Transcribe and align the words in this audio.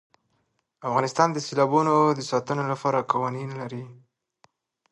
افغانستان 0.87 1.27
د 1.31 1.37
سیلابونه 1.47 1.93
د 2.11 2.19
ساتنې 2.31 2.63
لپاره 2.71 3.07
قوانین 3.11 3.49
لري. 3.61 3.83